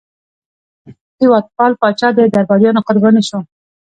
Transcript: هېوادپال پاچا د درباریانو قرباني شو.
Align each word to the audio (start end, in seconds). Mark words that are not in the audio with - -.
هېوادپال 1.19 1.71
پاچا 1.81 2.07
د 2.17 2.19
درباریانو 2.35 2.85
قرباني 2.87 3.21
شو. 3.29 3.39